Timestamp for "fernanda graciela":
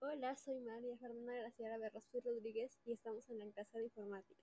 0.96-1.76